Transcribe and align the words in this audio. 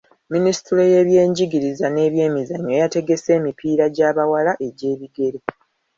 Minisitule 0.33 0.83
y'ebyenjigiriza 0.91 1.85
n'ebyemizannyo 1.89 2.75
yategese 2.81 3.29
emipiira 3.37 3.85
gy'abawala 3.95 4.51
egy'ebigere. 4.67 5.39